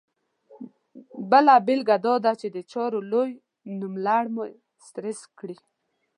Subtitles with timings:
[1.31, 3.31] بله بېلګه دا ده چې د چارو لوی
[3.79, 4.43] نوملړ مو
[4.85, 5.57] سټرس کړي.